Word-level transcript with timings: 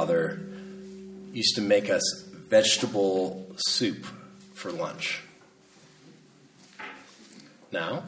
grandfather 0.00 0.40
used 1.32 1.54
to 1.54 1.60
make 1.60 1.90
us 1.90 2.24
vegetable 2.48 3.46
soup 3.56 4.06
for 4.54 4.72
lunch. 4.72 5.22
Now, 7.70 8.04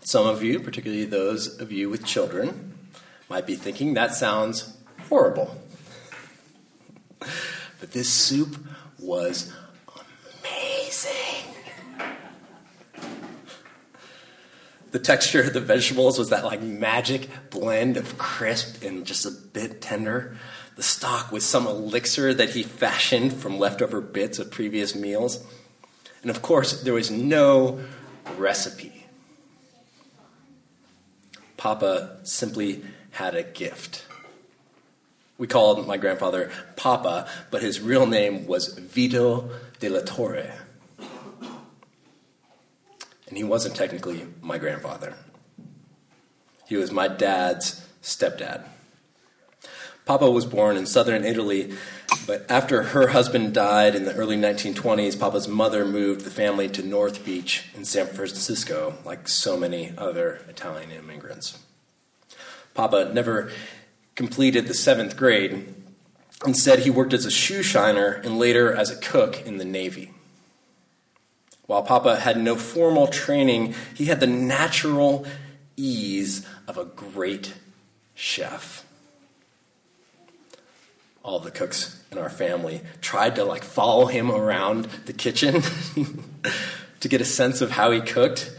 some 0.00 0.26
of 0.26 0.42
you, 0.42 0.58
particularly 0.58 1.04
those 1.04 1.60
of 1.60 1.70
you 1.70 1.88
with 1.90 2.04
children, 2.04 2.74
might 3.28 3.46
be 3.46 3.54
thinking 3.54 3.94
that 3.94 4.14
sounds 4.14 4.76
horrible. 5.08 5.56
But 7.18 7.92
this 7.92 8.08
soup 8.08 8.56
was 8.98 9.52
amazing. 10.40 11.54
The 14.90 14.98
texture 14.98 15.42
of 15.42 15.52
the 15.52 15.60
vegetables 15.60 16.18
was 16.18 16.30
that 16.30 16.44
like 16.44 16.60
magic 16.60 17.28
blend 17.50 17.96
of 17.96 18.18
crisp 18.18 18.82
and 18.82 19.06
just 19.06 19.24
a 19.24 19.30
bit 19.30 19.80
tender. 19.80 20.36
The 20.76 20.82
stock 20.82 21.30
was 21.30 21.44
some 21.44 21.66
elixir 21.66 22.32
that 22.34 22.50
he 22.50 22.62
fashioned 22.62 23.34
from 23.34 23.58
leftover 23.58 24.00
bits 24.00 24.38
of 24.38 24.50
previous 24.50 24.94
meals. 24.94 25.44
And 26.22 26.30
of 26.30 26.42
course, 26.42 26.82
there 26.82 26.94
was 26.94 27.10
no 27.10 27.80
recipe. 28.36 29.06
Papa 31.56 32.18
simply 32.22 32.82
had 33.12 33.34
a 33.34 33.42
gift. 33.42 34.06
We 35.38 35.46
called 35.46 35.86
my 35.86 35.96
grandfather 35.96 36.50
Papa, 36.76 37.28
but 37.50 37.62
his 37.62 37.80
real 37.80 38.06
name 38.06 38.46
was 38.46 38.68
Vito 38.68 39.50
de 39.80 39.88
la 39.88 40.00
Torre 40.00 40.62
and 43.32 43.38
he 43.38 43.44
wasn't 43.44 43.74
technically 43.74 44.26
my 44.42 44.58
grandfather. 44.58 45.14
He 46.66 46.76
was 46.76 46.92
my 46.92 47.08
dad's 47.08 47.82
stepdad. 48.02 48.66
Papa 50.04 50.28
was 50.30 50.46
born 50.46 50.76
in 50.76 50.84
southern 50.84 51.24
Italy, 51.24 51.72
but 52.26 52.44
after 52.50 52.82
her 52.82 53.08
husband 53.08 53.54
died 53.54 53.94
in 53.94 54.04
the 54.04 54.14
early 54.14 54.36
1920s, 54.36 55.18
Papa's 55.18 55.46
mother 55.46 55.84
moved 55.84 56.22
the 56.22 56.30
family 56.30 56.68
to 56.70 56.82
North 56.82 57.24
Beach 57.24 57.68
in 57.74 57.84
San 57.84 58.06
Francisco, 58.08 58.94
like 59.04 59.28
so 59.28 59.56
many 59.56 59.92
other 59.96 60.40
Italian 60.48 60.90
immigrants. 60.90 61.58
Papa 62.74 63.12
never 63.14 63.52
completed 64.16 64.66
the 64.66 64.74
seventh 64.74 65.16
grade. 65.16 65.72
Instead, 66.44 66.80
he 66.80 66.90
worked 66.90 67.12
as 67.12 67.24
a 67.24 67.30
shoe 67.30 67.62
shiner 67.62 68.20
and 68.24 68.38
later 68.38 68.74
as 68.74 68.90
a 68.90 68.96
cook 68.96 69.46
in 69.46 69.58
the 69.58 69.64
Navy. 69.64 70.12
While 71.66 71.84
Papa 71.84 72.20
had 72.20 72.38
no 72.38 72.56
formal 72.56 73.06
training, 73.06 73.74
he 73.94 74.06
had 74.06 74.18
the 74.18 74.26
natural 74.26 75.24
ease 75.76 76.44
of 76.66 76.76
a 76.76 76.84
great 76.84 77.54
chef. 78.14 78.84
All 81.22 81.38
the 81.38 81.50
cooks 81.50 82.02
in 82.10 82.18
our 82.18 82.30
family 82.30 82.82
tried 83.00 83.36
to 83.36 83.44
like 83.44 83.62
follow 83.62 84.06
him 84.06 84.30
around 84.30 84.86
the 85.06 85.12
kitchen 85.12 85.62
to 87.00 87.08
get 87.08 87.20
a 87.20 87.24
sense 87.24 87.60
of 87.60 87.72
how 87.72 87.90
he 87.90 88.00
cooked, 88.00 88.52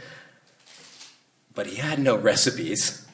but 1.54 1.68
he 1.68 1.76
had 1.76 2.00
no 2.00 2.16
recipes. 2.16 3.06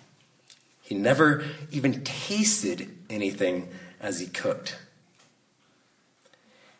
He 0.82 0.96
never 0.96 1.46
even 1.72 2.04
tasted 2.04 2.90
anything 3.10 3.70
as 4.00 4.20
he 4.20 4.28
cooked. 4.28 4.78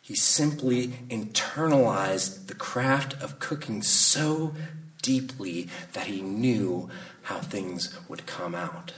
He 0.00 0.16
simply 0.16 0.88
internalized 1.08 2.48
the 2.48 2.54
craft 2.54 3.14
of 3.22 3.38
cooking 3.38 3.82
so 3.82 4.54
deeply 5.02 5.68
that 5.92 6.06
he 6.08 6.20
knew 6.20 6.88
how 7.22 7.38
things 7.38 7.96
would 8.08 8.26
come 8.26 8.54
out. 8.54 8.92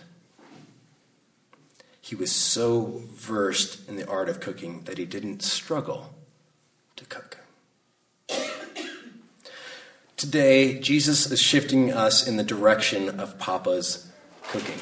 He 2.03 2.17
was 2.17 2.33
so 2.33 3.05
versed 3.15 3.89
in 3.89 3.97
the 3.97 4.07
art 4.09 4.29
of 4.29 4.41
cooking 4.41 4.83
that 4.83 4.99
he 4.99 5.05
didn't 5.07 5.43
struggle 5.43 6.13
to 6.97 7.05
cook. 7.07 7.39
Today, 10.17 10.79
Jesus 10.79 11.31
is 11.31 11.41
shifting 11.41 11.93
us 11.93 12.27
in 12.27 12.37
the 12.37 12.45
direction 12.45 13.21
of 13.21 13.39
Papa's 13.39 14.11
cooking. 14.49 14.79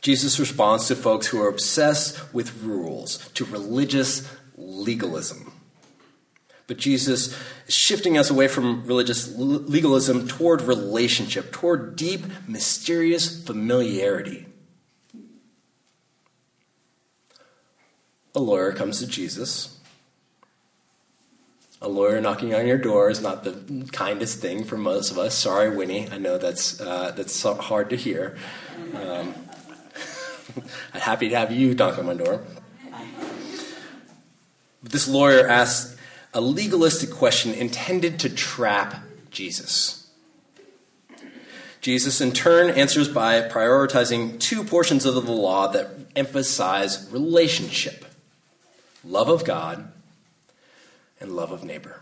Jesus 0.00 0.40
responds 0.40 0.88
to 0.88 0.96
folks 0.96 1.28
who 1.28 1.40
are 1.40 1.48
obsessed 1.48 2.34
with 2.34 2.62
rules, 2.62 3.28
to 3.34 3.44
religious 3.44 4.28
legalism. 4.56 5.52
But 6.66 6.78
Jesus 6.78 7.38
is 7.66 7.74
shifting 7.74 8.16
us 8.16 8.30
away 8.30 8.48
from 8.48 8.86
religious 8.86 9.34
legalism 9.36 10.28
toward 10.28 10.62
relationship, 10.62 11.52
toward 11.52 11.96
deep, 11.96 12.24
mysterious 12.48 13.44
familiarity. 13.44 14.46
A 18.36 18.40
lawyer 18.40 18.72
comes 18.72 18.98
to 18.98 19.06
Jesus. 19.06 19.78
A 21.80 21.88
lawyer 21.88 22.20
knocking 22.20 22.52
on 22.54 22.66
your 22.66 22.78
door 22.78 23.08
is 23.08 23.20
not 23.20 23.44
the 23.44 23.88
kindest 23.92 24.40
thing 24.40 24.64
for 24.64 24.76
most 24.76 25.12
of 25.12 25.18
us. 25.18 25.36
Sorry, 25.36 25.74
Winnie. 25.74 26.10
I 26.10 26.18
know 26.18 26.38
that's 26.38 26.80
uh, 26.80 27.12
that's 27.14 27.40
hard 27.42 27.90
to 27.90 27.96
hear. 27.96 28.36
Um, 28.94 29.34
I'm 30.94 31.00
happy 31.00 31.28
to 31.28 31.36
have 31.36 31.52
you 31.52 31.74
knock 31.74 31.98
on 31.98 32.06
my 32.06 32.14
door. 32.14 32.44
This 34.82 35.06
lawyer 35.06 35.46
asks 35.46 35.96
a 36.32 36.40
legalistic 36.40 37.10
question 37.10 37.54
intended 37.54 38.18
to 38.20 38.28
trap 38.28 38.96
Jesus. 39.30 40.10
Jesus, 41.80 42.20
in 42.20 42.32
turn, 42.32 42.70
answers 42.70 43.08
by 43.08 43.42
prioritizing 43.42 44.40
two 44.40 44.64
portions 44.64 45.04
of 45.04 45.14
the 45.14 45.32
law 45.32 45.68
that 45.68 45.90
emphasize 46.16 47.08
relationship 47.12 48.03
love 49.04 49.28
of 49.28 49.44
God 49.44 49.92
and 51.20 51.32
love 51.36 51.52
of 51.52 51.64
neighbor. 51.64 52.00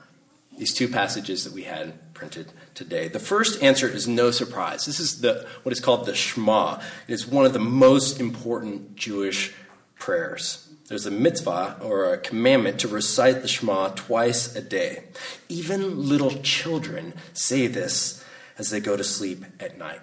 These 0.56 0.74
two 0.74 0.88
passages 0.88 1.44
that 1.44 1.52
we 1.52 1.62
had 1.62 2.12
printed 2.14 2.52
today. 2.74 3.08
The 3.08 3.18
first 3.18 3.62
answer 3.62 3.88
is 3.88 4.06
no 4.06 4.30
surprise. 4.30 4.84
This 4.84 5.00
is 5.00 5.20
the, 5.20 5.46
what 5.62 5.72
is 5.72 5.80
called 5.80 6.06
the 6.06 6.14
Shema. 6.14 6.80
It 7.08 7.12
is 7.14 7.26
one 7.26 7.46
of 7.46 7.52
the 7.52 7.58
most 7.58 8.20
important 8.20 8.94
Jewish 8.96 9.52
prayers. 9.98 10.68
There's 10.88 11.06
a 11.06 11.10
mitzvah 11.10 11.78
or 11.80 12.12
a 12.12 12.18
commandment 12.18 12.80
to 12.80 12.88
recite 12.88 13.40
the 13.40 13.48
Shema 13.48 13.88
twice 13.90 14.54
a 14.54 14.60
day. 14.60 15.04
Even 15.48 16.06
little 16.08 16.30
children 16.42 17.14
say 17.32 17.66
this 17.66 18.22
as 18.58 18.70
they 18.70 18.80
go 18.80 18.96
to 18.96 19.04
sleep 19.04 19.44
at 19.58 19.78
night. 19.78 20.00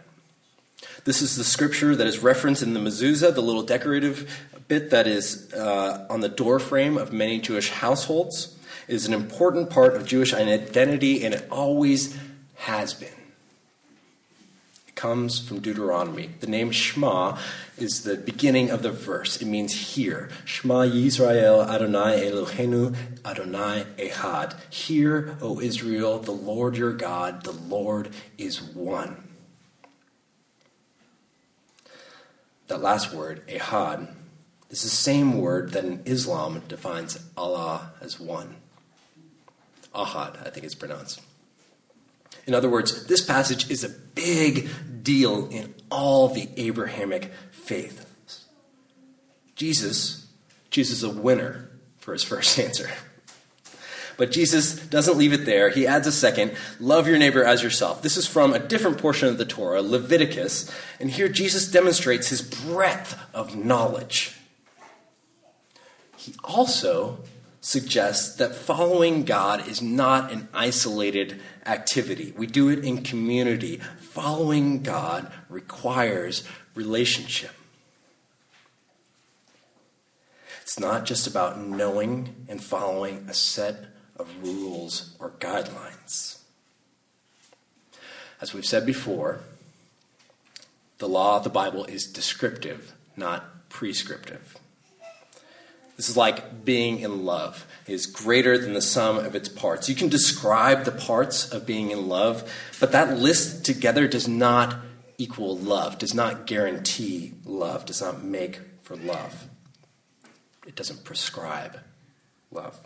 This 1.05 1.21
is 1.21 1.35
the 1.35 1.43
scripture 1.43 1.95
that 1.95 2.07
is 2.07 2.19
referenced 2.19 2.63
in 2.63 2.73
the 2.73 2.79
mezuzah, 2.79 3.33
the 3.33 3.41
little 3.41 3.63
decorative 3.63 4.47
bit 4.69 4.91
that 4.91 5.07
is 5.07 5.51
uh, 5.53 6.05
on 6.09 6.21
the 6.21 6.29
doorframe 6.29 6.97
of 6.97 7.11
many 7.11 7.39
Jewish 7.39 7.71
households. 7.71 8.55
It 8.87 8.93
is 8.93 9.07
an 9.07 9.13
important 9.13 9.69
part 9.69 9.95
of 9.95 10.05
Jewish 10.05 10.31
identity, 10.33 11.25
and 11.25 11.33
it 11.33 11.45
always 11.51 12.15
has 12.55 12.93
been 12.93 13.09
It 14.87 14.95
comes 14.95 15.39
from 15.39 15.59
Deuteronomy. 15.59 16.29
The 16.39 16.47
name 16.47 16.69
Shema 16.71 17.37
is 17.79 18.03
the 18.03 18.15
beginning 18.15 18.69
of 18.69 18.83
the 18.83 18.91
verse. 18.91 19.41
It 19.41 19.45
means 19.45 19.73
hear. 19.73 20.29
Shema 20.45 20.85
Yisrael 20.85 21.67
Adonai 21.67 22.29
Eloheinu 22.29 22.95
Adonai 23.25 23.85
Ehad. 23.97 24.55
Hear, 24.69 25.35
O 25.41 25.59
Israel, 25.59 26.19
the 26.19 26.31
Lord 26.31 26.77
your 26.77 26.93
God, 26.93 27.43
the 27.43 27.53
Lord 27.53 28.09
is 28.37 28.61
one. 28.61 29.23
That 32.67 32.83
last 32.83 33.11
word, 33.11 33.47
Ehad, 33.47 34.13
is 34.69 34.83
the 34.83 34.89
same 34.89 35.39
word 35.39 35.71
that 35.71 35.83
in 35.83 36.01
Islam 36.05 36.61
defines 36.67 37.19
Allah 37.35 37.91
as 38.01 38.19
one. 38.19 38.55
Ahad, 39.93 40.45
I 40.45 40.51
think 40.51 40.65
it's 40.65 40.75
pronounced. 40.75 41.21
In 42.45 42.53
other 42.53 42.69
words, 42.69 43.07
this 43.07 43.23
passage 43.23 43.69
is 43.69 43.83
a 43.83 43.89
big 43.89 44.69
deal 45.03 45.47
in 45.49 45.73
all 45.89 46.29
the 46.29 46.49
Abrahamic 46.57 47.31
faith. 47.51 48.05
Jesus 49.55 50.27
chooses 50.71 51.03
a 51.03 51.09
winner 51.09 51.69
for 51.97 52.13
his 52.13 52.23
first 52.23 52.57
answer. 52.59 52.89
But 54.17 54.31
Jesus 54.31 54.73
doesn't 54.73 55.17
leave 55.17 55.31
it 55.31 55.45
there. 55.45 55.69
He 55.69 55.87
adds 55.87 56.05
a 56.05 56.11
second 56.11 56.53
love 56.79 57.07
your 57.07 57.17
neighbor 57.17 57.43
as 57.43 57.63
yourself. 57.63 58.01
This 58.01 58.17
is 58.17 58.27
from 58.27 58.53
a 58.53 58.59
different 58.59 58.97
portion 58.97 59.29
of 59.29 59.37
the 59.37 59.45
Torah, 59.45 59.81
Leviticus. 59.81 60.69
And 60.99 61.09
here 61.09 61.29
Jesus 61.29 61.71
demonstrates 61.71 62.27
his 62.27 62.41
breadth 62.41 63.17
of 63.33 63.55
knowledge. 63.55 64.38
He 66.19 66.35
also 66.43 67.19
suggests 67.61 68.35
that 68.35 68.53
following 68.53 69.23
God 69.23 69.65
is 69.69 69.81
not 69.81 70.33
an 70.33 70.49
isolated 70.53 71.39
activity. 71.65 72.33
We 72.35 72.45
do 72.45 72.67
it 72.67 72.83
in 72.83 73.03
community. 73.03 73.77
Following 74.01 74.83
God 74.83 75.31
requires 75.47 76.43
relationship. 76.75 77.51
It's 80.61 80.77
not 80.77 81.05
just 81.05 81.25
about 81.25 81.57
knowing 81.57 82.45
and 82.49 82.61
following 82.61 83.25
a 83.29 83.33
set 83.33 83.85
of 84.17 84.27
rules 84.43 85.15
or 85.19 85.31
guidelines. 85.39 86.39
As 88.41 88.53
we've 88.53 88.65
said 88.65 88.85
before, 88.85 89.39
The 90.97 91.07
law 91.07 91.37
of 91.37 91.45
the 91.45 91.49
Bible 91.49 91.85
is 91.85 92.05
descriptive, 92.05 92.93
not 93.15 93.69
prescriptive. 93.69 94.58
This 95.99 96.07
is 96.07 96.15
like 96.15 96.63
being 96.63 97.01
in 97.01 97.25
love. 97.25 97.67
Is 97.85 98.05
greater 98.05 98.57
than 98.57 98.71
the 98.71 98.81
sum 98.81 99.17
of 99.17 99.35
its 99.35 99.49
parts. 99.49 99.89
You 99.89 99.95
can 99.95 100.07
describe 100.07 100.85
the 100.85 100.93
parts 100.93 101.51
of 101.51 101.65
being 101.65 101.91
in 101.91 102.07
love, 102.07 102.49
but 102.79 102.93
that 102.93 103.17
list 103.17 103.65
together 103.65 104.07
does 104.07 104.25
not 104.25 104.77
equal 105.17 105.57
love, 105.57 105.97
does 105.97 106.13
not 106.13 106.47
guarantee 106.47 107.33
love, 107.43 107.83
does 107.83 108.01
not 108.01 108.23
make 108.23 108.61
for 108.81 108.95
love. 108.95 109.49
It 110.65 110.77
doesn't 110.77 111.03
prescribe 111.03 111.81
love. 112.49 112.79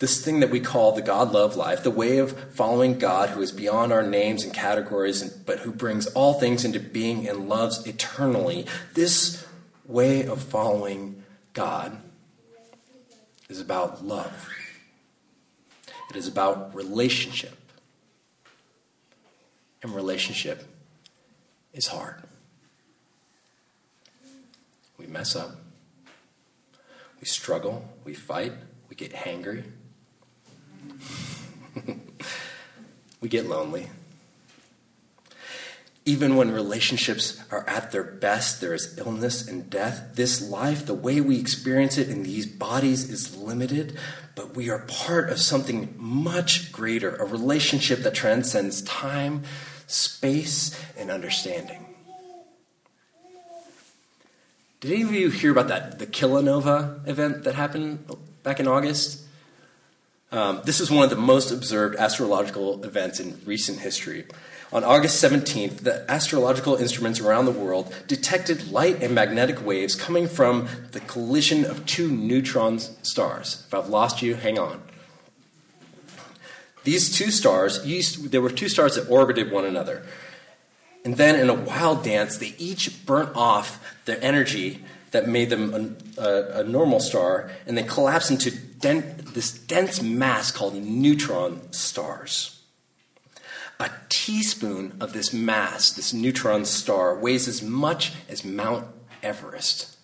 This 0.00 0.22
thing 0.22 0.40
that 0.40 0.50
we 0.50 0.60
call 0.60 0.92
the 0.92 1.00
God 1.00 1.32
love 1.32 1.56
life, 1.56 1.82
the 1.82 1.90
way 1.90 2.18
of 2.18 2.52
following 2.52 2.98
God 2.98 3.30
who 3.30 3.40
is 3.40 3.52
beyond 3.52 3.90
our 3.90 4.02
names 4.02 4.44
and 4.44 4.52
categories, 4.52 5.22
but 5.22 5.60
who 5.60 5.72
brings 5.72 6.08
all 6.08 6.34
things 6.34 6.66
into 6.66 6.78
being 6.78 7.26
and 7.26 7.48
loves 7.48 7.86
eternally, 7.86 8.66
this 8.92 9.46
way 9.86 10.26
of 10.26 10.42
following 10.42 11.17
God 11.58 11.98
is 13.48 13.60
about 13.60 14.06
love. 14.06 14.48
It 16.08 16.14
is 16.14 16.28
about 16.28 16.72
relationship. 16.72 17.58
And 19.82 19.92
relationship 19.92 20.62
is 21.72 21.88
hard. 21.88 22.22
We 24.98 25.08
mess 25.08 25.34
up. 25.34 25.50
We 27.20 27.26
struggle. 27.26 27.84
We 28.04 28.14
fight. 28.14 28.52
We 28.88 28.94
get 28.94 29.12
hangry. 29.12 29.64
we 33.20 33.28
get 33.28 33.48
lonely. 33.48 33.88
Even 36.08 36.36
when 36.36 36.50
relationships 36.50 37.38
are 37.50 37.68
at 37.68 37.92
their 37.92 38.02
best, 38.02 38.62
there 38.62 38.72
is 38.72 38.96
illness 38.96 39.46
and 39.46 39.68
death. 39.68 40.14
This 40.14 40.40
life, 40.40 40.86
the 40.86 40.94
way 40.94 41.20
we 41.20 41.38
experience 41.38 41.98
it 41.98 42.08
in 42.08 42.22
these 42.22 42.46
bodies, 42.46 43.10
is 43.10 43.36
limited, 43.36 43.98
but 44.34 44.56
we 44.56 44.70
are 44.70 44.78
part 44.88 45.28
of 45.28 45.38
something 45.38 45.94
much 45.98 46.72
greater 46.72 47.14
a 47.16 47.26
relationship 47.26 47.98
that 48.04 48.14
transcends 48.14 48.80
time, 48.80 49.42
space, 49.86 50.74
and 50.96 51.10
understanding. 51.10 51.84
Did 54.80 54.92
any 54.92 55.02
of 55.02 55.12
you 55.12 55.28
hear 55.28 55.52
about 55.52 55.68
that, 55.68 55.98
the 55.98 56.06
kilonova 56.06 57.06
event 57.06 57.44
that 57.44 57.54
happened 57.54 58.06
back 58.42 58.60
in 58.60 58.66
August? 58.66 59.24
Um, 60.32 60.62
this 60.64 60.80
is 60.80 60.90
one 60.90 61.04
of 61.04 61.10
the 61.10 61.16
most 61.16 61.50
observed 61.50 61.96
astrological 61.96 62.82
events 62.82 63.20
in 63.20 63.42
recent 63.44 63.80
history. 63.80 64.24
On 64.70 64.84
August 64.84 65.22
17th, 65.24 65.78
the 65.78 66.04
astrological 66.10 66.76
instruments 66.76 67.20
around 67.20 67.46
the 67.46 67.50
world 67.52 67.94
detected 68.06 68.70
light 68.70 69.02
and 69.02 69.14
magnetic 69.14 69.64
waves 69.64 69.94
coming 69.94 70.28
from 70.28 70.68
the 70.92 71.00
collision 71.00 71.64
of 71.64 71.86
two 71.86 72.10
neutron 72.10 72.78
stars. 72.78 73.64
If 73.66 73.72
I've 73.72 73.88
lost 73.88 74.20
you, 74.20 74.34
hang 74.34 74.58
on. 74.58 74.82
These 76.84 77.16
two 77.16 77.30
stars, 77.30 77.84
used, 77.86 78.30
there 78.30 78.42
were 78.42 78.50
two 78.50 78.68
stars 78.68 78.96
that 78.96 79.08
orbited 79.10 79.50
one 79.50 79.64
another. 79.64 80.04
And 81.04 81.16
then 81.16 81.36
in 81.36 81.48
a 81.48 81.54
wild 81.54 82.04
dance, 82.04 82.36
they 82.36 82.54
each 82.58 83.06
burnt 83.06 83.34
off 83.34 83.82
the 84.04 84.22
energy 84.22 84.84
that 85.12 85.26
made 85.26 85.48
them 85.48 85.96
a, 86.18 86.22
a, 86.22 86.60
a 86.60 86.64
normal 86.64 87.00
star, 87.00 87.50
and 87.66 87.78
they 87.78 87.82
collapsed 87.82 88.30
into 88.30 88.50
den- 88.50 89.24
this 89.32 89.52
dense 89.52 90.02
mass 90.02 90.50
called 90.50 90.74
neutron 90.74 91.72
stars. 91.72 92.57
A 93.80 93.90
teaspoon 94.08 94.96
of 95.00 95.12
this 95.12 95.32
mass, 95.32 95.90
this 95.92 96.12
neutron 96.12 96.64
star, 96.64 97.16
weighs 97.16 97.46
as 97.46 97.62
much 97.62 98.12
as 98.28 98.44
Mount 98.44 98.88
Everest. 99.22 99.96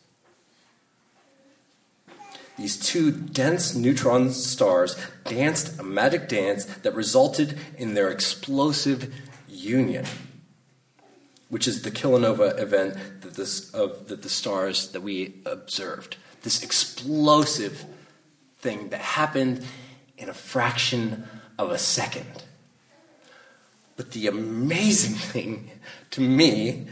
These 2.56 2.78
two 2.78 3.10
dense 3.10 3.74
neutron 3.74 4.30
stars 4.30 4.96
danced 5.24 5.78
a 5.80 5.82
magic 5.82 6.28
dance 6.28 6.66
that 6.66 6.94
resulted 6.94 7.58
in 7.76 7.94
their 7.94 8.10
explosive 8.10 9.12
union, 9.48 10.04
which 11.48 11.66
is 11.66 11.82
the 11.82 11.90
kilonova 11.90 12.56
event 12.60 12.94
that, 13.22 13.34
this, 13.34 13.70
of, 13.72 14.06
that 14.06 14.22
the 14.22 14.28
stars 14.28 14.88
that 14.92 15.00
we 15.00 15.34
observed. 15.44 16.16
This 16.42 16.62
explosive 16.62 17.86
thing 18.58 18.90
that 18.90 19.00
happened 19.00 19.64
in 20.16 20.28
a 20.28 20.34
fraction 20.34 21.26
of 21.58 21.72
a 21.72 21.78
second. 21.78 22.44
But 23.96 24.12
the 24.12 24.26
amazing 24.26 25.14
thing 25.32 25.70
to 26.10 26.20
me, 26.20 26.86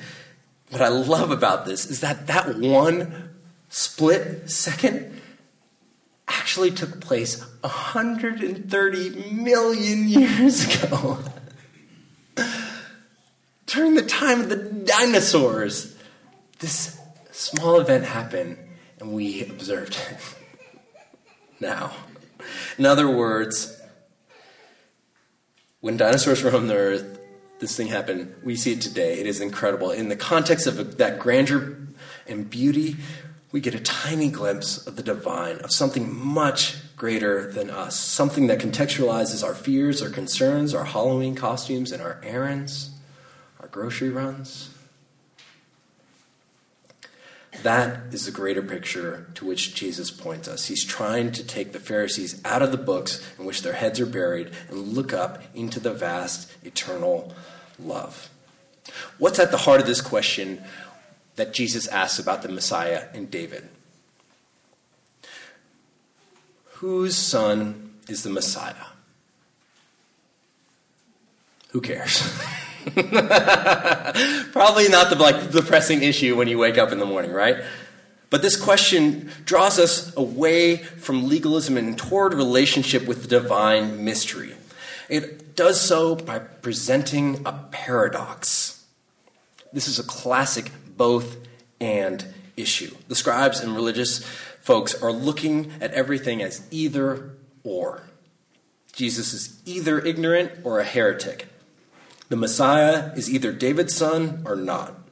what 0.71 0.83
I 0.83 0.89
love 0.89 1.31
about 1.31 1.67
this, 1.67 1.87
is 1.87 2.01
that 2.01 2.27
that 2.29 2.57
one 2.57 3.31
split 3.69 4.51
second 4.51 5.21
actually 6.29 6.71
took 6.71 7.01
place 7.01 7.41
130 7.61 9.33
million 9.33 10.09
years 10.09 10.85
ago. 10.85 11.19
During 13.67 13.95
the 13.95 14.03
time 14.03 14.41
of 14.41 14.49
the 14.49 14.57
dinosaurs, 14.57 15.97
this 16.59 16.99
small 17.31 17.81
event 17.81 18.05
happened 18.05 18.59
and 19.01 19.13
we 19.13 19.43
observed 19.43 19.99
it. 20.11 20.19
now, 21.59 21.93
in 22.79 22.87
other 22.87 23.11
words, 23.11 23.82
when 25.83 25.97
dinosaurs 25.97 26.45
roamed 26.45 26.71
the 26.71 26.77
earth, 26.77 27.19
this 27.59 27.77
thing 27.77 27.89
happened. 27.89 28.33
We 28.43 28.57
see 28.57 28.73
it 28.73 28.81
today. 28.81 29.19
It 29.19 29.27
is 29.27 29.41
incredible. 29.41 29.91
In 29.91 30.09
the 30.09 30.17
context 30.17 30.67
of 30.67 30.97
that 30.99 31.19
grandeur 31.19 31.77
and 32.27 32.49
beauty, 32.49 32.97
we 33.51 33.61
get 33.61 33.75
a 33.75 33.81
tiny 33.81 34.31
glimpse 34.31 34.87
of 34.87 34.95
the 34.95 35.03
divine, 35.03 35.59
of 35.59 35.73
something 35.73 36.17
much 36.17 36.77
greater 36.97 37.51
than 37.51 37.69
us, 37.69 37.99
something 37.99 38.47
that 38.47 38.61
contextualizes 38.61 39.45
our 39.45 39.55
fears, 39.55 40.01
our 40.01 40.09
concerns, 40.09 40.73
our 40.73 40.85
Halloween 40.85 41.35
costumes, 41.35 41.91
and 41.91 42.01
our 42.01 42.21
errands, 42.23 42.91
our 43.59 43.67
grocery 43.67 44.09
runs. 44.09 44.71
That 47.61 48.13
is 48.13 48.25
the 48.25 48.33
greater 48.33 48.63
picture 48.63 49.27
to 49.35 49.45
which 49.45 49.75
Jesus 49.75 50.11
points 50.11 50.49
us. 50.49 50.67
He's 50.67 50.85
trying 50.85 51.33
to 51.33 51.45
take 51.45 51.73
the 51.73 51.79
Pharisees 51.79 52.41
out 52.45 52.63
of 52.63 52.73
the 52.73 52.79
books 52.79 53.23
in 53.39 53.45
which 53.45 53.63
their 53.63 53.75
heads 53.75 54.01
are 54.01 54.07
buried 54.07 54.51
and 54.69 54.89
look 54.89 55.13
up 55.13 55.43
into 55.55 55.79
the 55.79 55.93
vast, 55.93 56.51
eternal 56.65 57.35
love. 57.79 58.31
What's 59.19 59.39
at 59.39 59.51
the 59.51 59.59
heart 59.59 59.81
of 59.81 59.87
this 59.87 60.01
question 60.01 60.63
that 61.37 61.53
Jesus 61.53 61.87
asks 61.89 62.19
about 62.19 62.43
the 62.43 62.49
Messiah 62.49 63.09
and 63.13 63.31
David? 63.31 63.69
Whose 66.77 67.17
son 67.17 67.95
is 68.09 68.23
the 68.23 68.31
Messiah? 68.31 68.87
Who 71.71 71.81
cares? 71.81 72.23
Probably 74.53 74.89
not 74.89 75.11
the 75.11 75.17
like 75.19 75.51
the 75.51 75.63
pressing 75.63 76.03
issue 76.03 76.37
when 76.37 76.49
you 76.49 76.59
wake 76.59 76.79
up 76.79 76.93
in 76.93 76.99
the 76.99 77.07
morning, 77.07 77.33
right? 77.33 77.63
But 78.31 78.43
this 78.43 78.57
question 78.61 79.31
draws 79.45 79.79
us 79.79 80.17
away 80.17 80.79
from 80.79 81.29
legalism 81.29 81.77
and 81.77 81.99
toward 81.99 82.33
relationship 82.33 83.07
with 83.07 83.23
the 83.23 83.29
divine 83.29 84.05
mystery. 84.05 84.55
It 85.09 85.55
does 85.55 85.81
so 85.81 86.17
by 86.17 86.39
presenting 86.39 87.43
a 87.45 87.53
paradox. 87.71 88.85
This 89.73 89.87
is 89.87 89.99
a 89.99 90.05
classic 90.05 90.73
both 90.97 91.37
and 91.81 92.27
issue. 92.57 92.95
The 93.09 93.15
scribes 93.15 93.61
and 93.61 93.75
religious 93.75 94.25
folks 94.63 94.95
are 95.03 95.13
looking 95.13 95.71
at 95.81 95.93
everything 95.93 96.43
as 96.43 96.67
either 96.71 97.33
or. 97.65 98.05
Jesus 98.95 99.35
is 99.35 99.61
either 99.67 99.99
ignorant 99.99 100.53
or 100.65 100.81
a 100.81 100.85
heretic. 100.85 101.52
The 102.33 102.37
Messiah 102.37 103.13
is 103.15 103.29
either 103.29 103.53
David's 103.53 103.95
son 103.95 104.43
or 104.47 104.57
not. 104.57 105.07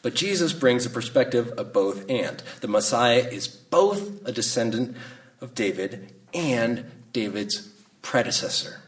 But 0.00 0.14
Jesus 0.14 0.54
brings 0.54 0.86
a 0.86 0.88
perspective 0.88 1.50
of 1.58 1.74
both 1.74 2.08
and. 2.08 2.42
The 2.62 2.66
Messiah 2.66 3.28
is 3.30 3.46
both 3.46 4.26
a 4.26 4.32
descendant 4.32 4.96
of 5.42 5.54
David 5.54 6.14
and 6.32 6.90
David's 7.12 7.68
predecessor. 8.00 8.80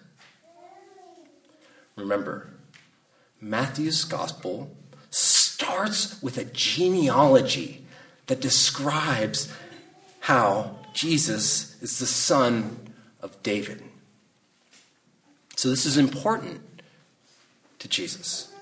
Remember, 1.94 2.48
Matthew's 3.38 4.04
gospel 4.04 4.74
starts 5.10 6.22
with 6.22 6.38
a 6.38 6.46
genealogy 6.46 7.84
that 8.28 8.40
describes 8.40 9.52
how 10.20 10.78
Jesus 10.94 11.76
is 11.82 11.98
the 11.98 12.06
son 12.06 12.94
of 13.20 13.42
David. 13.42 13.82
So, 15.54 15.68
this 15.68 15.84
is 15.84 15.98
important 15.98 16.62
to 17.82 17.88
Jesus. 17.88 18.52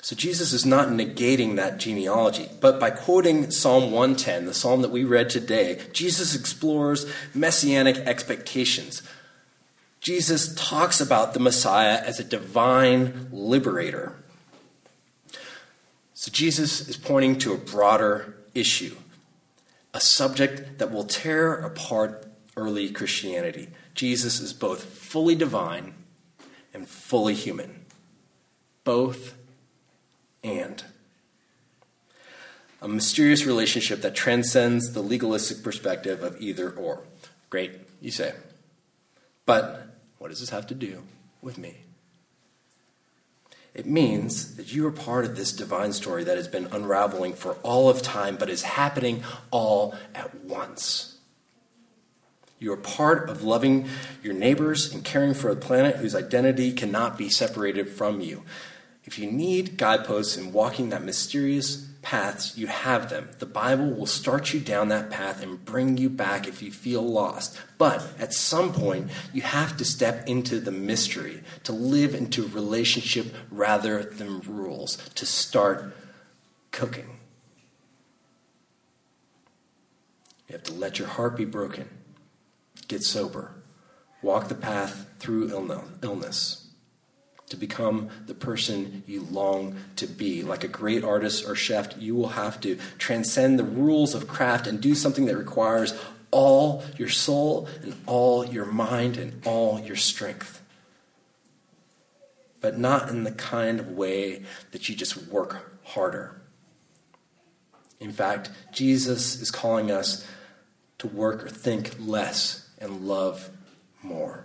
So 0.00 0.16
Jesus 0.16 0.52
is 0.52 0.66
not 0.66 0.88
negating 0.88 1.56
that 1.56 1.78
genealogy, 1.78 2.48
but 2.60 2.80
by 2.80 2.90
quoting 2.90 3.50
Psalm 3.50 3.92
110, 3.92 4.46
the 4.46 4.54
psalm 4.54 4.82
that 4.82 4.90
we 4.90 5.04
read 5.04 5.30
today, 5.30 5.80
Jesus 5.92 6.34
explores 6.34 7.06
messianic 7.34 7.98
expectations. 7.98 9.02
Jesus 10.00 10.54
talks 10.56 11.00
about 11.00 11.34
the 11.34 11.40
Messiah 11.40 12.02
as 12.02 12.18
a 12.18 12.24
divine 12.24 13.28
liberator. 13.30 14.16
So 16.14 16.32
Jesus 16.32 16.88
is 16.88 16.96
pointing 16.96 17.38
to 17.40 17.52
a 17.52 17.58
broader 17.58 18.34
issue, 18.54 18.96
a 19.92 20.00
subject 20.00 20.78
that 20.78 20.90
will 20.90 21.04
tear 21.04 21.52
apart 21.52 22.26
early 22.56 22.90
Christianity. 22.90 23.68
Jesus 23.94 24.40
is 24.40 24.52
both 24.52 24.82
fully 24.84 25.34
divine 25.34 25.94
and 26.74 26.88
fully 26.88 27.34
human. 27.34 27.84
Both 28.84 29.34
and. 30.42 30.84
A 32.80 32.88
mysterious 32.88 33.46
relationship 33.46 34.00
that 34.02 34.14
transcends 34.14 34.92
the 34.92 35.02
legalistic 35.02 35.62
perspective 35.62 36.22
of 36.22 36.40
either 36.40 36.70
or. 36.70 37.04
Great, 37.48 37.72
you 38.00 38.10
say. 38.10 38.34
But 39.46 39.86
what 40.18 40.28
does 40.28 40.40
this 40.40 40.50
have 40.50 40.66
to 40.68 40.74
do 40.74 41.02
with 41.40 41.58
me? 41.58 41.78
It 43.74 43.86
means 43.86 44.56
that 44.56 44.72
you 44.72 44.86
are 44.86 44.92
part 44.92 45.24
of 45.24 45.36
this 45.36 45.52
divine 45.52 45.92
story 45.92 46.24
that 46.24 46.36
has 46.36 46.48
been 46.48 46.66
unraveling 46.66 47.32
for 47.32 47.54
all 47.62 47.88
of 47.88 48.02
time, 48.02 48.36
but 48.36 48.50
is 48.50 48.62
happening 48.62 49.22
all 49.50 49.94
at 50.14 50.44
once. 50.44 51.11
You 52.62 52.72
are 52.72 52.76
part 52.76 53.28
of 53.28 53.42
loving 53.42 53.88
your 54.22 54.34
neighbors 54.34 54.94
and 54.94 55.04
caring 55.04 55.34
for 55.34 55.50
a 55.50 55.56
planet 55.56 55.96
whose 55.96 56.14
identity 56.14 56.72
cannot 56.72 57.18
be 57.18 57.28
separated 57.28 57.88
from 57.88 58.20
you. 58.20 58.44
If 59.04 59.18
you 59.18 59.28
need 59.28 59.76
guideposts 59.76 60.36
in 60.36 60.52
walking 60.52 60.90
that 60.90 61.02
mysterious 61.02 61.88
paths, 62.02 62.56
you 62.56 62.68
have 62.68 63.10
them. 63.10 63.30
The 63.40 63.46
Bible 63.46 63.90
will 63.90 64.06
start 64.06 64.54
you 64.54 64.60
down 64.60 64.88
that 64.88 65.10
path 65.10 65.42
and 65.42 65.64
bring 65.64 65.96
you 65.96 66.08
back 66.08 66.46
if 66.46 66.62
you 66.62 66.70
feel 66.70 67.02
lost. 67.02 67.58
But 67.78 68.06
at 68.16 68.32
some 68.32 68.72
point, 68.72 69.10
you 69.32 69.42
have 69.42 69.76
to 69.78 69.84
step 69.84 70.28
into 70.28 70.60
the 70.60 70.70
mystery, 70.70 71.42
to 71.64 71.72
live 71.72 72.14
into 72.14 72.46
relationship 72.46 73.34
rather 73.50 74.04
than 74.04 74.40
rules, 74.40 74.98
to 75.16 75.26
start 75.26 75.96
cooking. 76.70 77.18
You 80.48 80.52
have 80.52 80.62
to 80.64 80.74
let 80.74 81.00
your 81.00 81.08
heart 81.08 81.36
be 81.36 81.44
broken, 81.44 81.88
get 82.92 83.02
sober, 83.02 83.54
walk 84.20 84.48
the 84.48 84.54
path 84.54 85.06
through 85.18 85.50
illness 86.02 86.68
to 87.48 87.56
become 87.56 88.08
the 88.26 88.34
person 88.34 89.02
you 89.06 89.22
long 89.30 89.76
to 89.96 90.06
be. 90.06 90.42
Like 90.42 90.64
a 90.64 90.68
great 90.68 91.04
artist 91.04 91.46
or 91.46 91.54
chef, 91.54 91.96
you 91.98 92.14
will 92.14 92.28
have 92.28 92.60
to 92.60 92.78
transcend 92.98 93.58
the 93.58 93.64
rules 93.64 94.14
of 94.14 94.28
craft 94.28 94.66
and 94.66 94.80
do 94.80 94.94
something 94.94 95.26
that 95.26 95.36
requires 95.36 95.94
all 96.30 96.82
your 96.96 97.08
soul 97.08 97.68
and 97.82 97.94
all 98.06 98.44
your 98.44 98.64
mind 98.64 99.16
and 99.16 99.46
all 99.46 99.80
your 99.80 99.96
strength. 99.96 100.62
But 102.60 102.78
not 102.78 103.08
in 103.08 103.24
the 103.24 103.32
kind 103.32 103.80
of 103.80 103.90
way 103.90 104.42
that 104.70 104.88
you 104.88 104.94
just 104.94 105.28
work 105.28 105.80
harder. 105.82 106.40
In 108.00 108.12
fact, 108.12 108.50
Jesus 108.72 109.40
is 109.40 109.50
calling 109.50 109.90
us 109.90 110.26
to 110.98 111.06
work 111.06 111.44
or 111.44 111.48
think 111.48 111.96
less 111.98 112.62
and 112.82 113.06
love 113.06 113.48
more. 114.02 114.44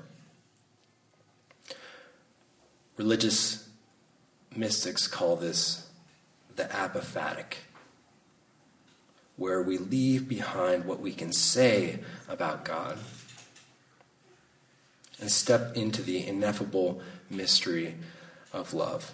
Religious 2.95 3.67
mystics 4.55 5.07
call 5.07 5.35
this 5.35 5.89
the 6.55 6.63
apophatic, 6.65 7.57
where 9.35 9.61
we 9.61 9.77
leave 9.77 10.29
behind 10.29 10.85
what 10.85 10.99
we 10.99 11.11
can 11.11 11.31
say 11.31 11.99
about 12.29 12.63
God 12.63 12.97
and 15.19 15.31
step 15.31 15.75
into 15.75 16.01
the 16.01 16.25
ineffable 16.25 17.01
mystery 17.29 17.95
of 18.53 18.73
love. 18.73 19.13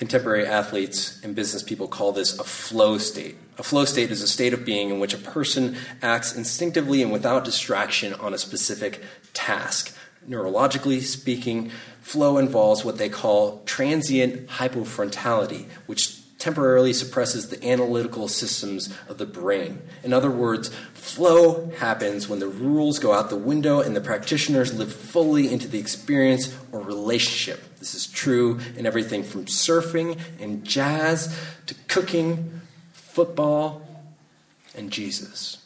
Contemporary 0.00 0.46
athletes 0.46 1.20
and 1.22 1.34
business 1.34 1.62
people 1.62 1.86
call 1.86 2.10
this 2.10 2.38
a 2.38 2.42
flow 2.42 2.96
state. 2.96 3.36
A 3.58 3.62
flow 3.62 3.84
state 3.84 4.10
is 4.10 4.22
a 4.22 4.26
state 4.26 4.54
of 4.54 4.64
being 4.64 4.88
in 4.88 4.98
which 4.98 5.12
a 5.12 5.18
person 5.18 5.76
acts 6.00 6.34
instinctively 6.34 7.02
and 7.02 7.12
without 7.12 7.44
distraction 7.44 8.14
on 8.14 8.32
a 8.32 8.38
specific 8.38 9.02
task. 9.34 9.94
Neurologically 10.26 11.02
speaking, 11.02 11.70
flow 12.00 12.38
involves 12.38 12.82
what 12.82 12.96
they 12.96 13.10
call 13.10 13.62
transient 13.66 14.48
hypofrontality, 14.48 15.68
which 15.84 16.18
temporarily 16.38 16.94
suppresses 16.94 17.50
the 17.50 17.62
analytical 17.62 18.26
systems 18.26 18.96
of 19.06 19.18
the 19.18 19.26
brain. 19.26 19.82
In 20.02 20.14
other 20.14 20.30
words, 20.30 20.70
flow 20.94 21.70
happens 21.78 22.26
when 22.26 22.38
the 22.38 22.48
rules 22.48 22.98
go 22.98 23.12
out 23.12 23.28
the 23.28 23.36
window 23.36 23.82
and 23.82 23.94
the 23.94 24.00
practitioners 24.00 24.72
live 24.72 24.90
fully 24.90 25.52
into 25.52 25.68
the 25.68 25.78
experience 25.78 26.56
or 26.72 26.80
relationship. 26.80 27.62
This 27.80 27.94
is 27.94 28.06
true 28.06 28.60
in 28.76 28.86
everything 28.86 29.24
from 29.24 29.46
surfing 29.46 30.20
and 30.38 30.64
jazz 30.64 31.36
to 31.66 31.74
cooking, 31.88 32.60
football, 32.92 33.86
and 34.76 34.90
Jesus 34.90 35.60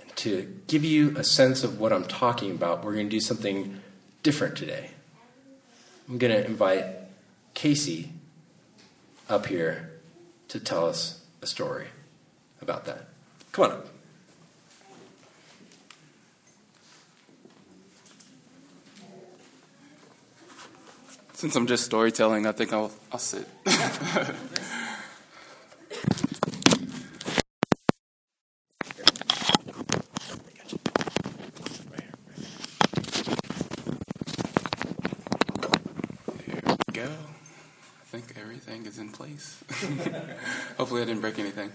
And 0.00 0.14
to 0.16 0.54
give 0.66 0.84
you 0.84 1.16
a 1.16 1.24
sense 1.24 1.64
of 1.64 1.80
what 1.80 1.92
I'm 1.92 2.04
talking 2.04 2.50
about, 2.50 2.84
we're 2.84 2.94
going 2.94 3.06
to 3.06 3.10
do 3.10 3.20
something 3.20 3.80
different 4.22 4.56
today. 4.56 4.90
I'm 6.08 6.18
going 6.18 6.32
to 6.32 6.44
invite 6.44 6.84
Casey 7.54 8.10
up 9.28 9.46
here 9.46 9.90
to 10.48 10.60
tell 10.60 10.86
us 10.86 11.24
a 11.42 11.46
story 11.46 11.88
about 12.60 12.84
that. 12.86 13.08
Come 13.52 13.64
on 13.66 13.70
up. 13.72 13.97
Since 21.38 21.54
I'm 21.54 21.68
just 21.68 21.84
storytelling, 21.84 22.48
I 22.48 22.50
think 22.50 22.72
I'll, 22.72 22.90
I'll 23.12 23.20
sit. 23.20 23.46
Right 23.64 23.76
here, 36.44 36.60
right 36.66 36.76
here. 36.92 37.06
I 37.06 38.04
think 38.10 38.34
everything 38.36 38.86
is 38.86 38.98
in 38.98 39.12
place. 39.12 39.62
Hopefully, 40.76 41.02
I 41.02 41.04
didn't 41.04 41.20
break 41.20 41.38
anything. 41.38 41.70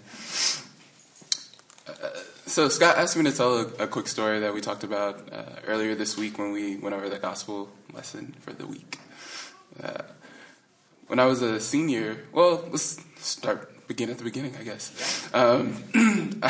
Uh, 1.88 2.10
so 2.46 2.68
Scott 2.68 2.98
asked 2.98 3.16
me 3.16 3.24
to 3.24 3.32
tell 3.32 3.60
a, 3.60 3.68
a 3.84 3.88
quick 3.88 4.10
story 4.10 4.42
that 4.42 4.54
we 4.54 4.60
talked 4.60 4.84
about 4.84 5.32
uh, 5.32 5.44
earlier 5.66 5.96
this 5.96 6.18
week 6.18 6.38
when 6.38 6.52
we 6.52 6.76
went 6.76 6.94
over 6.94 7.08
the 7.08 7.18
gospel 7.18 7.70
lesson 7.94 8.36
for 8.42 8.52
the 8.52 8.68
week. 8.68 9.00
Uh, 9.82 10.04
when 11.08 11.20
I 11.20 11.26
was 11.26 11.42
a 11.42 11.60
senior, 11.60 12.26
well, 12.32 12.64
let's 12.72 13.00
start 13.18 13.74
begin 13.88 14.10
at 14.10 14.18
the 14.18 14.24
beginning, 14.24 14.56
I 14.60 14.64
guess. 14.64 15.30
Um, 15.34 15.84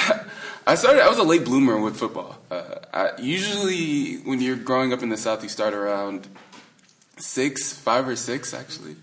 I 0.68 0.76
started. 0.76 1.04
I 1.04 1.10
was 1.10 1.18
a 1.18 1.24
late 1.24 1.46
bloomer 1.46 1.80
with 1.80 1.98
football. 1.98 2.38
Uh, 2.50 2.76
I, 2.94 3.10
usually, 3.20 4.16
when 4.18 4.42
you're 4.42 4.56
growing 4.56 4.94
up 4.94 5.04
in 5.04 5.10
the 5.10 5.18
South, 5.18 5.44
you 5.44 5.50
start 5.50 5.74
around 5.74 6.28
six, 7.18 7.74
five 7.74 8.08
or 8.08 8.16
six, 8.16 8.54
actually. 8.54 8.96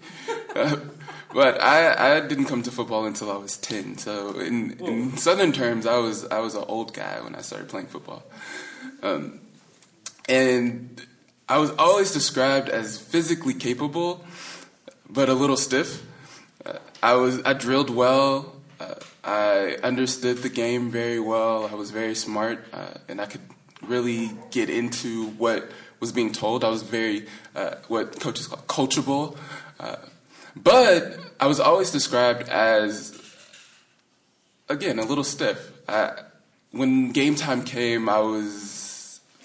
Uh, 0.54 0.76
but 1.32 1.60
I, 1.60 2.16
I 2.16 2.20
didn't 2.20 2.46
come 2.46 2.62
to 2.62 2.70
football 2.70 3.04
until 3.04 3.30
I 3.30 3.36
was 3.36 3.56
ten. 3.56 3.98
So 3.98 4.38
in, 4.40 4.72
in 4.80 5.16
Southern 5.16 5.52
terms, 5.52 5.86
I 5.86 5.98
was 5.98 6.26
I 6.26 6.40
was 6.40 6.54
an 6.54 6.64
old 6.66 6.94
guy 6.94 7.20
when 7.20 7.34
I 7.34 7.40
started 7.42 7.68
playing 7.68 7.86
football, 7.86 8.24
um, 9.02 9.40
and 10.28 11.06
I 11.50 11.59
was 11.59 11.73
always 11.73 12.12
described 12.12 12.69
as 12.69 12.97
physically 12.97 13.54
capable, 13.54 14.25
but 15.09 15.28
a 15.28 15.35
little 15.35 15.57
stiff. 15.57 16.00
Uh, 16.64 16.78
I 17.02 17.14
was 17.14 17.42
I 17.45 17.54
drilled 17.54 17.90
well. 17.90 18.54
Uh, 18.78 18.95
I 19.25 19.76
understood 19.83 20.38
the 20.38 20.49
game 20.49 20.92
very 20.92 21.19
well. 21.19 21.66
I 21.66 21.75
was 21.75 21.90
very 21.90 22.14
smart, 22.14 22.64
uh, 22.73 22.95
and 23.09 23.21
I 23.21 23.26
could 23.26 23.40
really 23.83 24.30
get 24.52 24.71
into 24.71 25.26
what 25.30 25.69
was 25.99 26.12
being 26.12 26.30
told. 26.30 26.62
I 26.62 26.69
was 26.69 26.83
very 26.83 27.26
uh, 27.57 27.75
what 27.88 28.21
coaches 28.21 28.47
call 28.47 28.87
coachable. 28.87 29.37
Uh, 29.80 29.97
but 30.54 31.19
I 31.40 31.49
was 31.49 31.59
always 31.59 31.90
described 31.90 32.49
as, 32.49 33.21
again, 34.69 35.00
a 35.00 35.04
little 35.04 35.25
stiff. 35.25 35.73
I, 35.88 36.12
when 36.71 37.11
game 37.11 37.35
time 37.35 37.64
came, 37.64 38.09
I 38.09 38.21
was 38.21 38.79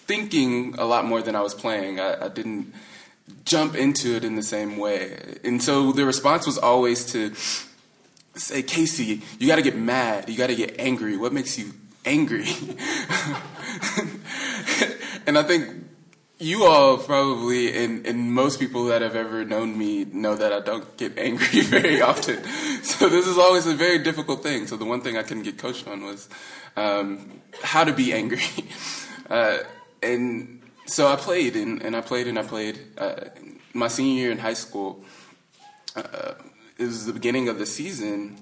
thinking 0.07 0.75
a 0.77 0.85
lot 0.85 1.05
more 1.05 1.21
than 1.21 1.35
I 1.35 1.41
was 1.41 1.53
playing. 1.53 1.99
I, 1.99 2.25
I 2.25 2.29
didn't 2.29 2.73
jump 3.43 3.75
into 3.75 4.15
it 4.15 4.23
in 4.23 4.35
the 4.35 4.43
same 4.43 4.77
way. 4.77 5.37
And 5.43 5.61
so 5.61 5.91
the 5.91 6.05
response 6.05 6.45
was 6.45 6.57
always 6.57 7.05
to 7.11 7.33
say, 8.35 8.63
Casey, 8.63 9.21
you 9.39 9.47
got 9.47 9.55
to 9.57 9.61
get 9.61 9.75
mad. 9.75 10.29
You 10.29 10.37
got 10.37 10.47
to 10.47 10.55
get 10.55 10.79
angry. 10.79 11.17
What 11.17 11.33
makes 11.33 11.57
you 11.57 11.73
angry? 12.05 12.45
and 15.25 15.37
I 15.37 15.43
think 15.43 15.85
you 16.37 16.65
all 16.65 16.97
probably, 16.97 17.75
and, 17.83 18.05
and 18.05 18.33
most 18.33 18.59
people 18.59 18.85
that 18.85 19.01
have 19.01 19.15
ever 19.15 19.45
known 19.45 19.77
me 19.77 20.05
know 20.05 20.35
that 20.35 20.51
I 20.51 20.59
don't 20.59 20.97
get 20.97 21.17
angry 21.17 21.61
very 21.61 22.01
often. 22.01 22.43
So 22.83 23.09
this 23.09 23.25
is 23.27 23.37
always 23.37 23.65
a 23.67 23.73
very 23.73 23.99
difficult 23.99 24.43
thing. 24.43 24.67
So 24.67 24.75
the 24.75 24.85
one 24.85 25.01
thing 25.01 25.17
I 25.17 25.23
couldn't 25.23 25.43
get 25.43 25.57
coached 25.57 25.87
on 25.87 26.03
was 26.03 26.27
um, 26.75 27.41
how 27.63 27.83
to 27.83 27.93
be 27.93 28.13
angry. 28.13 28.41
Uh, 29.27 29.57
and 30.01 30.61
so 30.85 31.07
I 31.07 31.15
played, 31.15 31.55
and, 31.55 31.81
and 31.81 31.95
I 31.95 32.01
played, 32.01 32.27
and 32.27 32.37
I 32.37 32.43
played. 32.43 32.79
Uh, 32.97 33.15
my 33.73 33.87
senior 33.87 34.21
year 34.21 34.31
in 34.31 34.37
high 34.37 34.53
school, 34.53 35.03
uh, 35.95 36.33
it 36.77 36.85
was 36.85 37.05
the 37.05 37.13
beginning 37.13 37.49
of 37.49 37.57
the 37.57 37.65
season, 37.65 38.37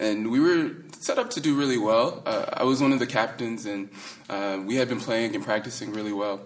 and 0.00 0.30
we 0.30 0.40
were 0.40 0.72
set 0.98 1.18
up 1.18 1.30
to 1.30 1.40
do 1.40 1.54
really 1.56 1.78
well. 1.78 2.22
Uh, 2.24 2.46
I 2.54 2.64
was 2.64 2.80
one 2.80 2.92
of 2.92 2.98
the 2.98 3.06
captains, 3.06 3.66
and 3.66 3.90
uh, 4.30 4.58
we 4.64 4.76
had 4.76 4.88
been 4.88 5.00
playing 5.00 5.34
and 5.34 5.44
practicing 5.44 5.92
really 5.92 6.12
well. 6.12 6.40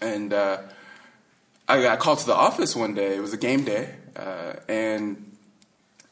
And 0.00 0.32
uh, 0.32 0.62
I 1.68 1.80
got 1.80 2.00
called 2.00 2.18
to 2.18 2.26
the 2.26 2.34
office 2.34 2.74
one 2.74 2.94
day. 2.94 3.16
It 3.16 3.20
was 3.20 3.32
a 3.32 3.36
game 3.36 3.64
day, 3.64 3.94
uh, 4.16 4.54
and 4.68 5.36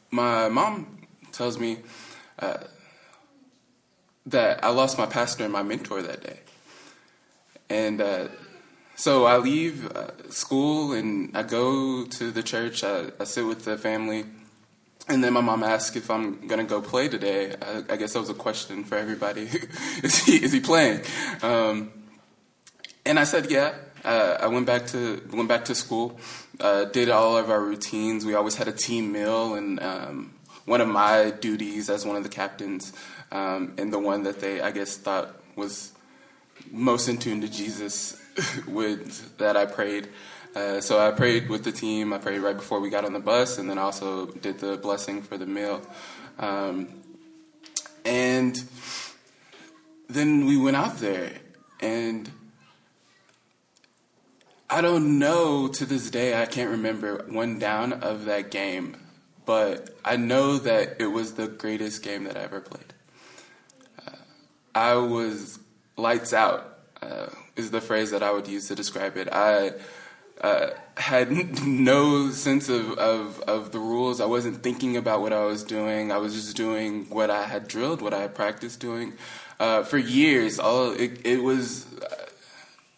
my 0.09 0.47
mom 0.47 1.05
tells 1.31 1.59
me 1.59 1.79
that 4.25 4.63
I 4.63 4.69
lost 4.69 4.97
my 4.97 5.05
pastor 5.05 5.43
and 5.43 5.51
my 5.51 5.63
mentor 5.63 6.01
that 6.01 6.23
day. 6.23 6.39
And 7.71 8.01
uh, 8.01 8.27
so 8.97 9.23
I 9.25 9.37
leave 9.37 9.89
uh, 9.95 10.29
school 10.29 10.91
and 10.91 11.35
I 11.35 11.43
go 11.43 12.03
to 12.03 12.29
the 12.29 12.43
church. 12.43 12.83
I, 12.83 13.11
I, 13.17 13.23
sit 13.23 13.45
with 13.45 13.63
the 13.63 13.77
family. 13.77 14.25
And 15.07 15.23
then 15.23 15.31
my 15.31 15.39
mom 15.39 15.63
asks 15.63 15.95
if 15.95 16.11
I'm 16.11 16.47
gonna 16.47 16.65
go 16.65 16.81
play 16.81 17.07
today. 17.07 17.55
I, 17.61 17.83
I 17.93 17.95
guess 17.95 18.11
that 18.11 18.19
was 18.19 18.29
a 18.29 18.33
question 18.33 18.83
for 18.83 18.97
everybody. 18.97 19.43
is 20.03 20.25
he 20.25 20.43
is 20.43 20.51
he 20.51 20.59
playing? 20.59 20.99
Um, 21.41 21.91
and 23.05 23.17
I 23.17 23.23
said 23.23 23.49
yeah. 23.49 23.73
Uh, 24.03 24.37
I 24.41 24.47
went 24.47 24.65
back 24.65 24.87
to 24.87 25.21
went 25.31 25.47
back 25.47 25.63
to 25.65 25.75
school. 25.75 26.19
Uh, 26.59 26.85
did 26.85 27.09
all 27.09 27.37
of 27.37 27.49
our 27.49 27.61
routines. 27.61 28.25
We 28.25 28.35
always 28.35 28.55
had 28.55 28.67
a 28.67 28.73
team 28.73 29.13
meal, 29.13 29.55
and 29.55 29.81
um, 29.81 30.33
one 30.65 30.81
of 30.81 30.89
my 30.89 31.31
duties 31.31 31.89
as 31.89 32.05
one 32.05 32.17
of 32.17 32.23
the 32.23 32.29
captains, 32.29 32.91
um, 33.31 33.73
and 33.77 33.93
the 33.93 33.99
one 33.99 34.23
that 34.23 34.41
they 34.41 34.59
I 34.61 34.71
guess 34.71 34.97
thought 34.97 35.41
was 35.55 35.93
most 36.71 37.07
in 37.07 37.17
tune 37.17 37.41
to 37.41 37.49
Jesus 37.49 38.21
with 38.67 39.37
that 39.37 39.57
I 39.57 39.65
prayed. 39.65 40.09
Uh, 40.55 40.81
so 40.81 40.99
I 40.99 41.11
prayed 41.11 41.49
with 41.49 41.63
the 41.63 41.71
team. 41.71 42.11
I 42.11 42.17
prayed 42.17 42.39
right 42.39 42.55
before 42.55 42.79
we 42.79 42.89
got 42.89 43.05
on 43.05 43.13
the 43.13 43.19
bus, 43.19 43.57
and 43.57 43.69
then 43.69 43.77
also 43.77 44.25
did 44.27 44.59
the 44.59 44.77
blessing 44.77 45.21
for 45.21 45.37
the 45.37 45.45
meal. 45.45 45.81
Um, 46.39 47.01
and 48.03 48.61
then 50.09 50.45
we 50.45 50.57
went 50.57 50.75
out 50.75 50.97
there, 50.97 51.31
and 51.79 52.29
I 54.69 54.81
don't 54.81 55.19
know 55.19 55.67
to 55.69 55.85
this 55.85 56.09
day. 56.09 56.41
I 56.41 56.45
can't 56.45 56.71
remember 56.71 57.25
one 57.29 57.59
down 57.59 57.93
of 57.93 58.25
that 58.25 58.51
game, 58.51 58.97
but 59.45 59.89
I 60.03 60.17
know 60.17 60.57
that 60.57 60.97
it 60.99 61.07
was 61.07 61.35
the 61.35 61.47
greatest 61.47 62.03
game 62.03 62.25
that 62.25 62.35
I 62.35 62.41
ever 62.41 62.59
played. 62.59 62.93
Uh, 64.05 64.15
I 64.75 64.95
was 64.95 65.59
lights 66.01 66.33
out 66.33 66.77
uh, 67.01 67.27
is 67.55 67.71
the 67.71 67.81
phrase 67.81 68.11
that 68.11 68.23
I 68.23 68.31
would 68.31 68.47
use 68.47 68.67
to 68.67 68.75
describe 68.75 69.17
it. 69.17 69.29
I 69.31 69.73
uh, 70.41 70.71
had 70.97 71.31
no 71.65 72.31
sense 72.31 72.67
of, 72.69 72.91
of, 72.97 73.39
of, 73.41 73.71
the 73.71 73.79
rules. 73.79 74.19
I 74.19 74.25
wasn't 74.25 74.63
thinking 74.63 74.97
about 74.97 75.21
what 75.21 75.33
I 75.33 75.45
was 75.45 75.63
doing. 75.63 76.11
I 76.11 76.17
was 76.17 76.33
just 76.33 76.57
doing 76.57 77.05
what 77.09 77.29
I 77.29 77.43
had 77.43 77.67
drilled, 77.67 78.01
what 78.01 78.13
I 78.13 78.21
had 78.21 78.35
practiced 78.35 78.79
doing. 78.79 79.13
Uh, 79.59 79.83
for 79.83 79.99
years, 79.99 80.57
all 80.57 80.91
it, 80.91 81.23
it 81.23 81.43
was 81.43 81.85
uh, 82.01 82.25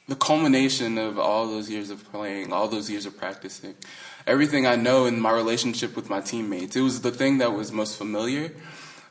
the 0.07 0.15
culmination 0.15 0.97
of 0.97 1.19
all 1.19 1.47
those 1.47 1.69
years 1.69 1.89
of 1.89 2.09
playing, 2.11 2.53
all 2.53 2.69
those 2.69 2.89
years 2.89 3.05
of 3.05 3.17
practicing. 3.17 3.75
Everything 4.25 4.65
I 4.65 4.77
know 4.77 5.05
in 5.05 5.19
my 5.19 5.31
relationship 5.31 5.97
with 5.97 6.09
my 6.09 6.21
teammates. 6.21 6.77
It 6.77 6.81
was 6.81 7.01
the 7.01 7.11
thing 7.11 7.39
that 7.39 7.51
was 7.51 7.73
most 7.73 7.97
familiar. 7.97 8.53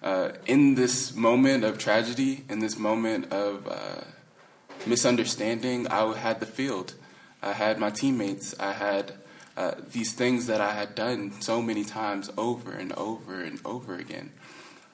Uh, 0.03 0.33
in 0.47 0.75
this 0.75 1.15
moment 1.15 1.63
of 1.63 1.79
tragedy, 1.79 2.45
in 2.49 2.59
this 2.59 2.77
moment 2.77 3.33
of 3.33 3.69
uh, 3.69 4.01
misunderstanding, 4.85 5.87
I 5.87 6.17
had 6.17 6.41
the 6.41 6.47
field. 6.47 6.95
I 7.41 7.53
had 7.53 7.79
my 7.79 7.91
teammates. 7.91 8.55
I 8.59 8.73
had 8.73 9.13
uh, 9.57 9.73
these 9.93 10.13
things 10.13 10.47
that 10.47 10.61
I 10.61 10.73
had 10.73 10.97
done 10.97 11.41
so 11.41 11.63
many 11.63 11.85
times 11.85 12.31
over 12.37 12.73
and 12.73 12.93
over 12.95 13.43
and 13.43 13.61
over 13.65 13.95
again. 13.95 14.33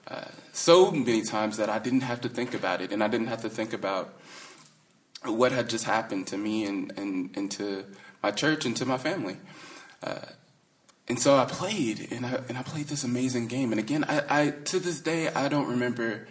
Uh, 0.07 0.25
so 0.53 0.91
many 0.91 1.23
times 1.23 1.57
that 1.57 1.71
I 1.71 1.79
didn't 1.79 2.03
have 2.03 2.21
to 2.23 2.29
think 2.29 2.53
about 2.53 2.83
it, 2.83 2.93
and 2.93 3.03
I 3.03 3.09
didn't 3.09 3.29
have 3.29 3.43
to 3.43 3.51
think 3.51 3.73
about 3.73 4.13
what 5.25 5.53
had 5.53 5.71
just 5.71 5.85
happened 5.85 6.27
to 6.29 6.37
me 6.37 6.65
and, 6.65 6.93
and, 6.97 7.31
and 7.35 7.51
to 7.53 7.85
my 8.23 8.31
church 8.31 8.67
and 8.67 8.77
to 8.77 8.85
my 8.85 8.99
family. 8.99 9.37
And 11.09 11.19
so 11.19 11.37
I 11.37 11.47
played, 11.47 12.09
and 12.13 12.27
I, 12.27 12.41
and 12.49 12.59
I 12.59 12.63
played 12.63 12.89
this 12.89 13.03
amazing 13.03 13.49
game. 13.49 13.73
And 13.73 13.81
again, 13.81 14.05
I, 14.05 14.23
I 14.29 14.51
to 14.51 14.79
this 14.79 15.01
day, 15.01 15.29
I 15.29 15.49
don't 15.49 15.69
remember 15.69 16.29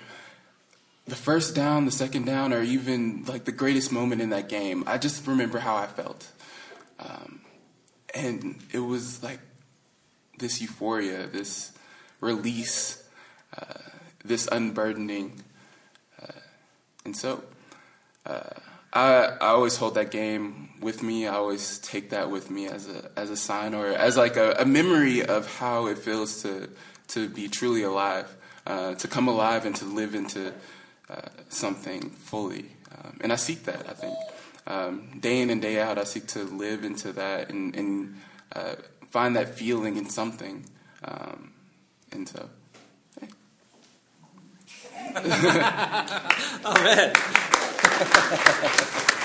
the 1.07 1.15
first 1.15 1.55
down, 1.55 1.85
the 1.85 1.91
second 1.91 2.25
down, 2.25 2.53
or 2.53 2.61
even 2.61 3.23
like 3.25 3.45
the 3.45 3.51
greatest 3.51 3.91
moment 3.91 4.21
in 4.21 4.29
that 4.29 4.49
game. 4.49 4.83
I 4.85 4.99
just 4.99 5.25
remember 5.25 5.59
how 5.59 5.75
I 5.75 5.87
felt. 5.87 6.31
Um, 6.99 7.41
and 8.13 8.57
it 8.71 8.79
was 8.79 9.23
like 9.23 9.39
this 10.37 10.61
euphoria, 10.61 11.25
this 11.25 11.71
release, 12.21 13.03
uh, 13.57 13.79
this 14.23 14.47
unburdening. 14.51 15.43
Uh, 16.21 16.39
and 17.03 17.15
so 17.15 17.43
uh, 18.25 18.41
I, 18.93 19.25
I 19.41 19.47
always 19.47 19.77
hold 19.77 19.95
that 19.95 20.11
game 20.11 20.66
with 20.79 21.01
me. 21.03 21.27
I 21.27 21.35
always 21.35 21.79
take 21.79 22.09
that 22.11 22.29
with 22.29 22.49
me 22.49 22.67
as 22.67 22.87
a, 22.87 23.09
as 23.15 23.29
a 23.29 23.37
sign 23.37 23.73
or 23.73 23.87
as 23.87 24.17
like 24.17 24.37
a, 24.37 24.55
a 24.59 24.65
memory 24.65 25.23
of 25.23 25.57
how 25.57 25.87
it 25.87 25.97
feels 25.97 26.41
to, 26.43 26.69
to 27.09 27.29
be 27.29 27.47
truly 27.47 27.83
alive, 27.83 28.35
uh, 28.65 28.95
to 28.95 29.07
come 29.07 29.27
alive 29.27 29.65
and 29.65 29.75
to 29.77 29.85
live 29.85 30.15
into 30.15 30.53
uh, 31.09 31.21
something 31.49 32.09
fully. 32.09 32.71
Um, 32.91 33.17
and 33.21 33.33
I 33.33 33.35
seek 33.35 33.63
that, 33.63 33.87
I 33.89 33.93
think. 33.93 34.17
Um, 34.65 35.19
day 35.19 35.41
in 35.41 35.49
and 35.49 35.61
day 35.61 35.79
out, 35.79 35.97
I 35.97 36.03
seek 36.03 36.27
to 36.27 36.43
live 36.43 36.83
into 36.83 37.13
that 37.13 37.49
and, 37.49 37.75
and 37.75 38.15
uh, 38.53 38.75
find 39.09 39.35
that 39.35 39.55
feeling 39.55 39.97
in 39.97 40.09
something. 40.09 40.65
Um, 41.03 41.53
and 42.11 42.27
so, 42.27 42.49
hey. 43.19 43.27
Amen. 46.65 47.13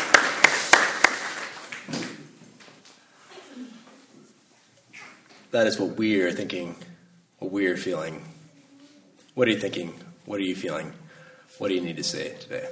that 5.52 5.66
is 5.66 5.78
what 5.78 5.96
we're 5.96 6.32
thinking, 6.32 6.74
what 7.38 7.52
we're 7.52 7.76
feeling. 7.76 8.24
What 9.34 9.48
are 9.48 9.50
you 9.50 9.58
thinking? 9.58 9.94
What 10.24 10.40
are 10.40 10.44
you 10.44 10.56
feeling? 10.56 10.92
What 11.58 11.68
do 11.68 11.74
you 11.74 11.80
need 11.80 11.96
to 11.98 12.04
say 12.04 12.34
today? 12.40 12.68